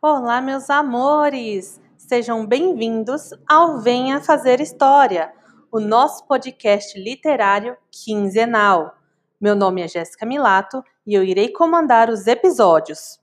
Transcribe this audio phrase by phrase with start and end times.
[0.00, 1.80] Olá, meus amores!
[1.96, 5.32] Sejam bem-vindos ao Venha Fazer História,
[5.72, 8.94] o nosso podcast literário quinzenal.
[9.40, 13.18] Meu nome é Jéssica Milato e eu irei comandar os episódios.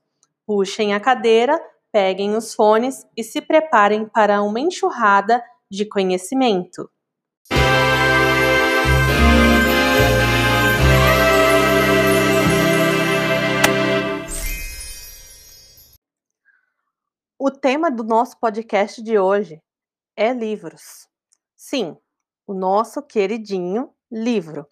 [0.45, 1.57] Puxem a cadeira,
[1.93, 6.89] peguem os fones e se preparem para uma enxurrada de conhecimento.
[17.65, 19.59] Tema do nosso podcast de hoje
[20.15, 21.09] é livros.
[21.57, 21.97] Sim,
[22.45, 24.67] o nosso queridinho livro.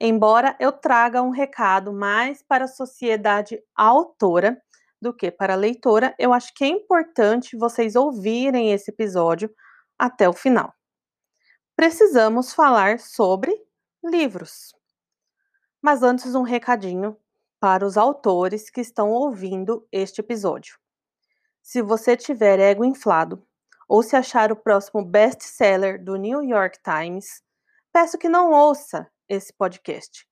[0.00, 4.60] Embora eu traga um recado mais para a sociedade autora
[5.00, 9.48] do que para a leitora, eu acho que é importante vocês ouvirem esse episódio
[9.96, 10.74] até o final.
[11.76, 13.56] Precisamos falar sobre
[14.02, 14.74] livros.
[15.80, 17.16] Mas antes, um recadinho
[17.60, 20.81] para os autores que estão ouvindo este episódio.
[21.62, 23.46] Se você tiver ego inflado
[23.88, 27.40] ou se achar o próximo best-seller do New York Times,
[27.92, 30.26] peço que não ouça esse podcast.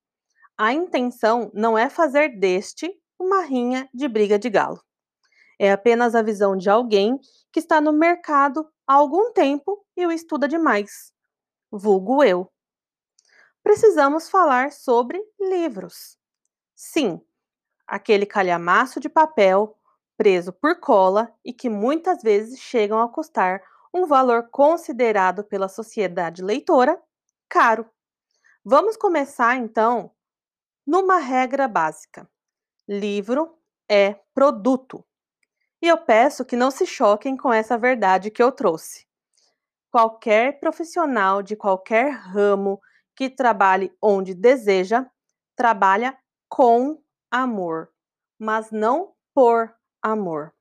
[0.59, 4.83] A intenção não é fazer deste uma rinha de briga de galo.
[5.59, 7.19] É apenas a visão de alguém
[7.53, 11.13] que está no mercado há algum tempo e o estuda demais.
[11.71, 12.51] Vulgo eu.
[13.63, 16.19] Precisamos falar sobre livros.
[16.75, 17.21] Sim,
[17.87, 19.77] aquele calhamaço de papel
[20.21, 26.43] preso por cola e que muitas vezes chegam a custar um valor considerado pela sociedade
[26.43, 27.03] leitora
[27.49, 27.89] caro.
[28.63, 30.11] Vamos começar então
[30.87, 32.29] numa regra básica:
[32.87, 33.59] livro
[33.91, 35.03] é produto.
[35.81, 39.07] E eu peço que não se choquem com essa verdade que eu trouxe.
[39.91, 42.79] Qualquer profissional de qualquer ramo
[43.17, 45.07] que trabalhe onde deseja,
[45.57, 46.15] trabalha
[46.47, 47.91] com amor,
[48.39, 50.53] mas não por amor.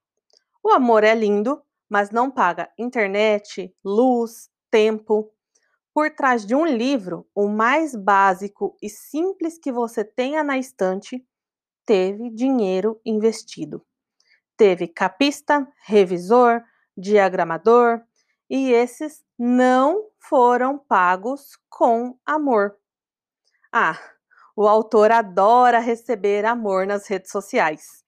[0.63, 5.31] O amor é lindo, mas não paga internet, luz, tempo.
[5.93, 11.25] Por trás de um livro, o mais básico e simples que você tenha na estante,
[11.85, 13.85] teve dinheiro investido.
[14.55, 16.61] Teve capista, revisor,
[16.95, 18.01] diagramador,
[18.49, 22.77] e esses não foram pagos com amor.
[23.71, 23.97] Ah,
[24.55, 28.03] o autor adora receber amor nas redes sociais.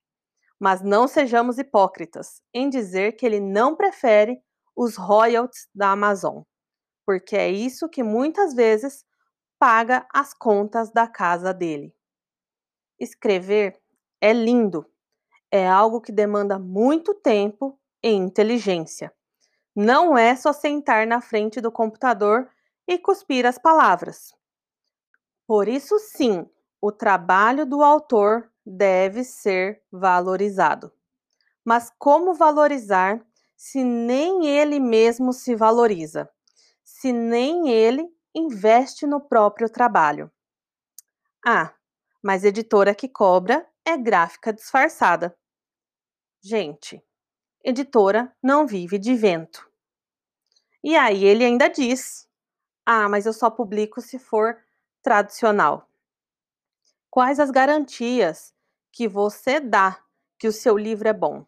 [0.62, 4.40] Mas não sejamos hipócritas em dizer que ele não prefere
[4.76, 6.42] os royalties da Amazon,
[7.04, 9.04] porque é isso que muitas vezes
[9.58, 11.92] paga as contas da casa dele.
[12.96, 13.76] Escrever
[14.20, 14.88] é lindo,
[15.50, 19.12] é algo que demanda muito tempo e inteligência.
[19.74, 22.48] Não é só sentar na frente do computador
[22.86, 24.32] e cuspir as palavras.
[25.44, 26.48] Por isso, sim,
[26.80, 30.92] o trabalho do autor deve ser valorizado.
[31.64, 33.24] Mas como valorizar
[33.56, 36.28] se nem ele mesmo se valoriza?
[36.82, 40.30] Se nem ele investe no próprio trabalho?
[41.44, 41.74] Ah,
[42.22, 45.36] mas editora que cobra é gráfica disfarçada.
[46.40, 47.02] Gente,
[47.64, 49.68] editora não vive de vento.
[50.82, 52.28] E aí ele ainda diz:
[52.84, 54.58] Ah, mas eu só publico se for
[55.02, 55.88] tradicional.
[57.12, 58.54] Quais as garantias
[58.90, 60.02] que você dá
[60.38, 61.44] que o seu livro é bom?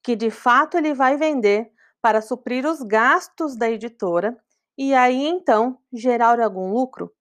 [0.00, 4.40] Que de fato ele vai vender para suprir os gastos da editora
[4.78, 7.12] e aí então gerar algum lucro?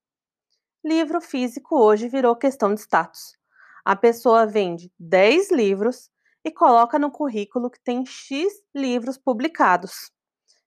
[0.83, 3.35] Livro físico hoje virou questão de status.
[3.83, 6.11] A pessoa vende 10 livros
[6.43, 10.11] e coloca no currículo que tem X livros publicados,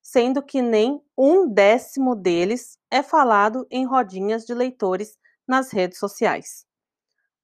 [0.03, 5.16] sendo que nem um décimo deles é falado em rodinhas de leitores
[5.47, 6.66] nas redes sociais.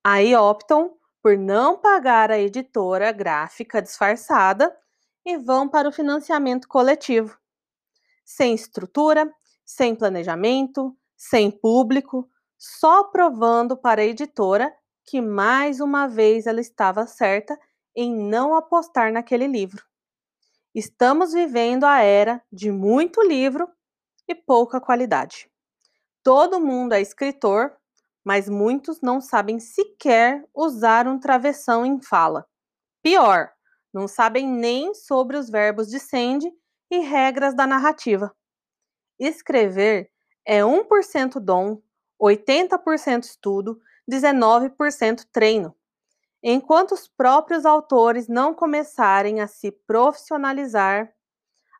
[0.07, 4.77] Aí optam por não pagar a editora gráfica disfarçada
[5.25, 7.39] e vão para o financiamento coletivo.
[8.23, 9.33] Sem estrutura,
[9.65, 12.29] sem planejamento, sem público,
[12.59, 14.71] só provando para a editora
[15.07, 17.59] que mais uma vez ela estava certa
[17.97, 19.83] em não apostar naquele livro.
[20.75, 23.67] Estamos vivendo a era de muito livro
[24.29, 25.49] e pouca qualidade.
[26.23, 27.75] Todo mundo é escritor
[28.25, 32.47] mas muitos não sabem sequer usar um travessão em fala.
[33.03, 33.51] Pior,
[33.93, 36.51] não sabem nem sobre os verbos de sende
[36.91, 38.35] e regras da narrativa.
[39.19, 40.11] Escrever
[40.45, 41.81] é 1% dom,
[42.21, 43.81] 80% estudo,
[44.11, 45.75] 19% treino.
[46.43, 51.13] Enquanto os próprios autores não começarem a se profissionalizar,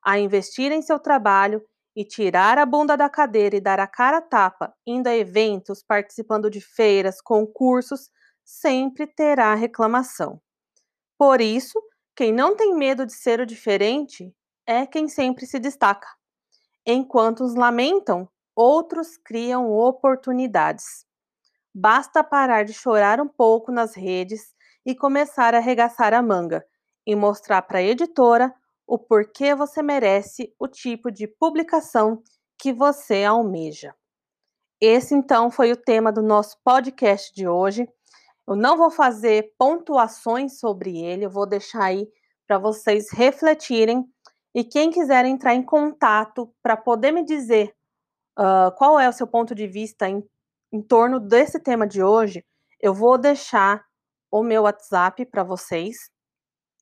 [0.03, 1.65] a investir em seu trabalho
[1.97, 5.83] e tirar a bunda da cadeira e dar a cara a tapa, indo a eventos,
[5.83, 8.11] participando de feiras, concursos,
[8.45, 10.41] sempre terá reclamação.
[11.19, 11.81] Por isso
[12.17, 14.35] Quem não tem medo de ser o diferente
[14.67, 16.07] é quem sempre se destaca.
[16.87, 21.07] Enquanto os lamentam, outros criam oportunidades.
[21.75, 24.55] Basta parar de chorar um pouco nas redes
[24.87, 26.65] e começar a arregaçar a manga
[27.07, 28.55] e mostrar para a editora
[28.87, 32.23] o porquê você merece o tipo de publicação
[32.59, 33.95] que você almeja.
[34.81, 37.89] Esse então foi o tema do nosso podcast de hoje.
[38.47, 42.07] Eu não vou fazer pontuações sobre ele, eu vou deixar aí
[42.47, 44.05] para vocês refletirem.
[44.55, 47.75] E quem quiser entrar em contato para poder me dizer
[48.39, 50.23] uh, qual é o seu ponto de vista em,
[50.71, 52.45] em torno desse tema de hoje,
[52.81, 53.85] eu vou deixar
[54.31, 56.11] o meu WhatsApp para vocês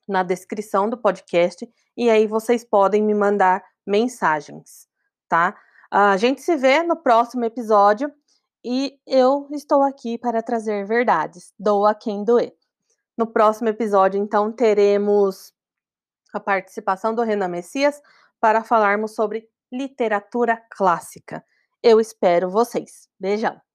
[0.08, 4.86] na descrição do podcast e aí vocês podem me mandar mensagens,
[5.28, 5.56] tá?
[5.90, 8.12] A gente se vê no próximo episódio
[8.64, 12.54] e eu estou aqui para trazer verdades, doa quem doer.
[13.16, 15.52] No próximo episódio, então, teremos
[16.32, 18.00] a participação do Renan Messias
[18.40, 21.44] para falarmos sobre literatura clássica.
[21.82, 23.08] Eu espero vocês.
[23.18, 23.71] Beijão!